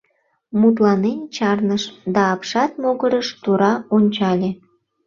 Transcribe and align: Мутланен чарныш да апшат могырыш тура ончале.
Мутланен 0.59 1.19
чарныш 1.35 1.83
да 2.13 2.21
апшат 2.33 2.71
могырыш 2.81 3.27
тура 3.43 3.73
ончале. 3.95 4.49